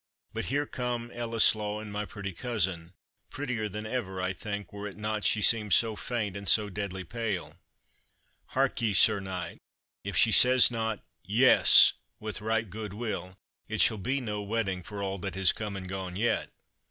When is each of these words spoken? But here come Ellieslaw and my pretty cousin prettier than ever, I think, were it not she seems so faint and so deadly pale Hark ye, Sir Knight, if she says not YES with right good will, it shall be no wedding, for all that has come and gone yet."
But 0.33 0.45
here 0.45 0.65
come 0.65 1.11
Ellieslaw 1.11 1.79
and 1.79 1.91
my 1.93 2.05
pretty 2.05 2.31
cousin 2.33 2.93
prettier 3.29 3.69
than 3.69 3.85
ever, 3.85 4.19
I 4.19 4.33
think, 4.33 4.73
were 4.73 4.87
it 4.87 4.97
not 4.97 5.23
she 5.25 5.43
seems 5.43 5.75
so 5.75 5.95
faint 5.95 6.35
and 6.35 6.49
so 6.49 6.71
deadly 6.71 7.03
pale 7.03 7.59
Hark 8.47 8.81
ye, 8.81 8.93
Sir 8.95 9.19
Knight, 9.19 9.59
if 10.03 10.17
she 10.17 10.31
says 10.31 10.71
not 10.71 11.03
YES 11.23 11.93
with 12.19 12.41
right 12.41 12.67
good 12.67 12.95
will, 12.95 13.37
it 13.67 13.79
shall 13.79 13.99
be 13.99 14.19
no 14.19 14.41
wedding, 14.41 14.81
for 14.81 15.03
all 15.03 15.19
that 15.19 15.35
has 15.35 15.51
come 15.53 15.75
and 15.77 15.87
gone 15.87 16.15
yet." 16.15 16.49